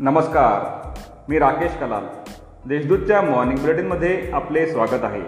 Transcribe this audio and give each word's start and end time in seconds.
नमस्कार 0.00 0.88
मी 1.28 1.38
राकेश 1.38 1.72
कलाल. 1.80 2.02
देशदूतच्या 2.68 3.20
मॉर्निंग 3.20 3.58
बुलेटिनमध्ये 3.58 4.30
आपले 4.32 4.66
स्वागत 4.66 5.04
आहे. 5.04 5.20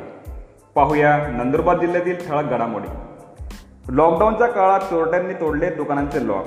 पाहूया 0.75 1.17
नंदुरबार 1.17 1.79
जिल्ह्यातील 1.79 2.29
ठळक 2.29 2.45
घडामोडी. 2.45 2.89
लॉकडाऊनच्या 3.97 4.47
काळात 4.47 4.81
चोरट्यांनी 4.81 5.35
तोडले 5.35 5.71
दुकानांचे 5.71 6.29
लॉक 6.29 6.45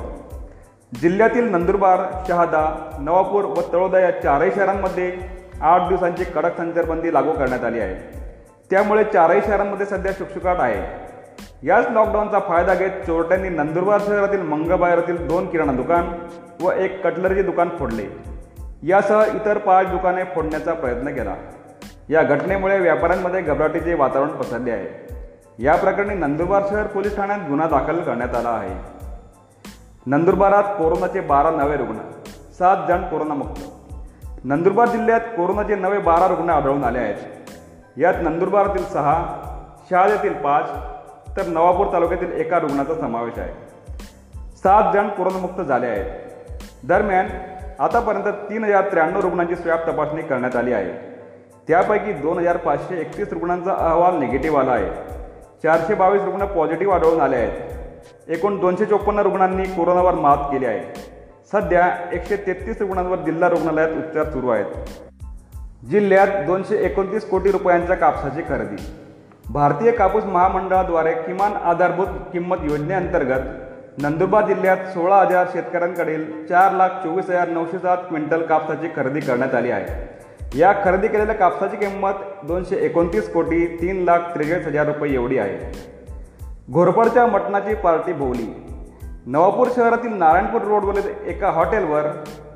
जिल्ह्यातील 1.02 1.52
नंदुरबार 1.52 2.00
शहादा 2.28 2.98
नवापूर 3.00 3.46
व 3.46 3.62
तळोदा 3.74 4.00
या 4.00 4.22
चारही 4.22 4.52
शहरांमध्ये 4.56 5.18
आठ 5.62 5.88
दिवसांची 5.88 6.24
कडक 6.24 6.58
संचारबंदी 6.58 7.14
लागू 7.14 7.32
करण्यात 7.32 7.64
आली 7.64 7.80
आहे. 7.80 8.20
त्यामुळे 8.72 9.04
चारही 9.04 9.42
शहरांमध्ये 9.46 9.86
सध्या 9.86 10.12
शुकशुकाट 10.18 10.58
आहे. 10.60 11.13
याच 11.64 11.88
लॉकडाऊनचा 11.90 12.40
फायदा 12.40 12.76
घेत 12.76 12.90
चोरट्यांनी 12.90 13.50
नंदुरबार 13.50 14.00
शहरातील 14.06 14.42
मंगबाहेरातील 14.42 15.28
दोन 15.28 15.50
किराणा 15.50 15.72
दुकान 15.72 16.12
व 16.62 16.72
एक 16.72 17.04
कटलरीचे 17.04 17.44
दुकान 17.44 17.70
फोडले. 17.70 18.06
यासह 18.84 19.24
इतर 19.36 19.58
पाच 19.58 19.88
दुकाने 19.88 20.24
फोडण्याचा 20.24 20.74
प्रयत्न 20.74 21.08
केला. 21.10 21.36
या 22.10 22.24
घटनेमुळे 22.24 22.80
व्यापाऱ्यांमध्ये 22.80 23.42
घबराटीचे 23.42 23.94
वातावरण 23.94 24.30
पसरले 24.30 24.72
आहे. 24.72 25.14
या 25.60 25.76
प्रकरणी 25.76 26.16
नंदुरबार 26.16 26.64
शहर 26.70 26.88
पोलीस 26.88 27.16
ठाण्यात 27.16 27.40
गुन्हा 27.50 27.68
दाखल 27.68 28.00
करण्यात 28.00 28.36
आला 28.36 28.50
आहे. 28.50 28.76
नंदुरबारात 30.06 30.64
कोरोनाचे 30.64 31.20
बारा 31.20 31.52
नवे 31.52 31.78
रुग्ण 31.78 31.96
सात 32.60 32.78
जण 32.88 33.02
कोरोनामुक्त. 33.02 33.62
नंदुरबार 34.44 34.88
जिल्ह्यात 34.88 35.20
कोरोनाचे 35.20 35.76
नवे 35.76 35.98
बारा 35.98 36.28
रुग्ण 36.28 36.50
आढळून 36.50 36.84
आले 36.84 37.00
आहेत. 37.00 37.16
यात 37.98 38.14
नंदुरबारातील 38.22 38.86
सहा 38.86 39.26
शहाद्यातील 39.90 40.34
पाच 40.34 40.94
तर 41.38 41.46
नवापूर 41.46 41.88
तालुक्यातील 41.94 42.32
एका 42.32 42.60
रुग्णाचा 42.60 42.96
समावेश 42.96 43.40
आहे. 43.40 43.52
सात 44.64 44.94
जण 44.94 45.08
कोरोनामुक्त 45.08 45.62
झाले 45.62 45.86
आहेत. 45.86 46.06
दरम्यान 46.88 47.28
आतापर्यंत 47.80 48.24
तीन 48.24 48.64
हजार 48.64 48.92
त्र्याण्णव 48.92 49.20
रुग्णांची 49.20 49.56
स्वॅब 49.56 49.80
तपासणी 49.88 50.22
करण्यात 50.22 50.56
आली 50.56 50.74
आहे. 50.74 51.14
त्यापैकी 51.68 52.14
दोन 52.14 52.40
हजार 52.40 52.58
पाचशे 52.58 53.02
एकतीस 53.02 53.34
रुग्णांचा 53.34 53.74
अहवाल 53.74 54.18
निगेटिव्ह 54.18 54.60
आला 54.60 54.72
आहे. 54.72 54.90
चारशे 55.64 55.96
बावीस 55.96 56.22
रुग्ण 56.22 56.46
पॉझिटिव्ह 56.46 56.94
आढळून 56.94 57.22
आले 57.22 57.36
आहेत. 57.36 57.52
एकूण 58.28 58.60
दोनशे 58.60 58.86
चोपन्न 58.86 59.20
रुग्णांनी 59.20 59.64
कोरोनावर 59.64 60.14
मात 60.14 60.38
केली 60.38 60.66
आहे. 60.66 61.00
सध्या 61.52 61.96
एकशे 62.12 62.36
तेहतीस 62.36 62.82
रुग्णांवर 62.82 63.18
जिल्हा 63.18 63.50
रुग्णालयात 63.50 63.90
उपचार 63.90 64.30
सुरू 64.30 64.50
आहेत. 64.50 64.66
जिल्ह्यात 65.86 66.28
दोनशे 66.46 66.76
एकोणतीस 66.76 67.30
कोटी 67.30 67.52
रुपयांच्या 67.52 67.96
कापसाची 67.96 68.42
खरेदी 68.42 68.82
भारतीय 69.50 69.92
कापूस 69.92 70.24
महामंडळाद्वारे 70.24 71.14
किमान 71.14 71.54
आधारभूत 71.54 72.08
किंमत 72.34 72.58
योजनेअंतर्गत 72.64 73.42
नंदुरबार 73.98 74.46
जिल्ह्यात 74.46 74.78
सोळा 74.78 75.18
हजार 75.18 75.46
शेतकऱ्यांकडील 75.54 76.48
चार 76.48 76.72
लाख 76.72 76.90
चोवीस 76.90 77.30
हजार 77.30 77.48
नऊशे 77.48 77.80
सात 77.80 77.98
क्विंटल 77.98 78.42
कापसाची 78.42 78.88
खरेदी 78.96 79.20
करण्यात 79.20 79.56
आली 79.56 79.72
आहे. 79.72 80.60
या 80.60 80.74
खरेदी 80.86 81.08
केलेल्या 81.08 81.36
कापसाची 81.36 81.78
किंमत 81.78 82.12
दोनशे 82.44 82.76
एकोणतीस 82.76 83.34
कोटी 83.34 83.78
तीन 83.82 84.04
लाख 84.04 84.20
त्रेचाळीस 84.20 84.68
हजार 84.68 84.86
रुपये 84.86 85.14
एवढी 85.14 85.38
आहे. 85.38 85.72
घोरपडच्या 86.72 87.26
मटणाची 87.28 87.76
पार्टी 87.76 88.14
भोवली 88.14 88.64
नवापूर 89.26 89.68
शहरातील 89.76 90.14
नारायणपूर 90.14 90.62
रोडवरील 90.62 91.28
एका 91.28 91.50
हॉटेलवर 91.50 92.04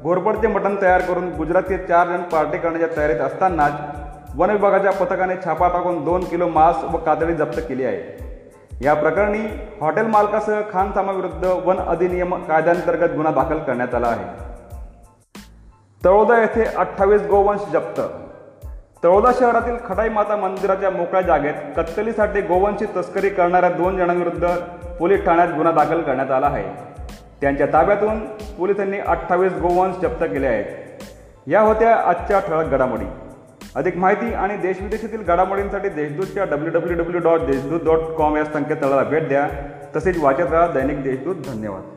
घोरपडचे 0.04 0.48
मटण 0.48 0.76
तयार 0.82 1.02
करून 1.02 1.30
गुजरातचे 1.30 1.78
चार 1.78 2.08
जण 2.08 2.22
पार्टी 2.22 2.58
करण्याच्या 2.58 2.98
तयारीत 2.98 3.22
असतानाच 3.22 3.74
वन 4.38 4.50
विभागाच्या 4.50 4.92
पथकाने 4.92 5.36
छापा 5.46 5.68
टाकून 5.68 6.04
दोन 6.04 6.24
किलो 6.24 6.48
मांस 6.48 6.76
व 6.84 6.98
कातडी 6.98 7.34
जप्त 7.34 7.60
केली 7.60 7.86
आहे. 7.86 8.18
या 8.82 8.94
प्रकरणी 8.94 9.40
हॉटेल 9.82 10.06
मालकासह 10.06 10.62
खानसामाविरुद्ध 10.74 11.46
वन 11.46 11.78
अधिनियम 11.78 12.36
कायद्यांतर्गत 12.36 13.14
गुन्हा 13.14 13.34
दाखल 13.34 13.60
करण्यात 13.60 13.96
आला 13.96 14.08
आहे. 14.08 14.26
तळोदा 16.06 16.39
येथे 16.39 16.64
अठ्ठावीस 16.64 17.22
गोवंश 17.22 17.61
जप्त. 17.73 18.02
तळोदा 19.04 19.32
शहरातील 19.39 19.78
खटाई 19.88 20.10
माता 20.10 20.36
मंदिराच्या 20.36 20.90
मोकळ्या 20.90 21.22
जागेत 21.22 21.54
कत्तलीसाठी 21.78 22.42
गोवंशी 22.42 22.86
तस्करी 22.98 23.30
करणाऱ्या 23.30 23.70
दोन 23.70 23.98
जणांविरुद्ध 23.98 24.48
पोलीस 25.00 25.26
ठाण्यात 25.26 25.48
गुन्हा 25.48 25.73
दाखल 25.73 26.02
करण्यात 26.02 26.32
आला 26.32 26.48
आहे. 26.48 26.64
त्यांच्या 27.42 27.67
ताब्यातून 27.73 28.20
पोलिसांनी 28.58 29.00
अठ्ठावीस 29.00 29.54
गोवंश 29.54 29.95
जप्त 29.95 30.23
केले 30.23 30.48
आहेत. 30.48 30.66
या 31.48 31.61
होत्या 31.61 31.95
आजच्या 31.95 32.40
ठळक 32.40 32.66
घडामोडी. 32.66 33.06
अधिक 33.77 33.98
माहिती 33.98 34.33
आणि 34.33 34.58
देशविदेशातील 34.58 35.21
घडामोडींसाठी 35.21 35.89
देशदूतच्या 35.89 36.43
W 36.43 36.71
W 36.71 36.98
W 36.98 37.21
dot 37.21 37.39
Deshdoot 37.39 37.82
dot 37.86 37.99
com 37.99 38.38
या 38.38 38.45
संकेतस्थळाला 38.45 39.04
भेट 39.04 39.27
द्या. 39.27 39.49
तसेच 39.95 40.23
वाचत 40.23 40.52
राहा 40.52 40.67
दैनिक 40.67 41.04
देशदूत. 41.04 41.36
धन्यवाद. 41.36 41.97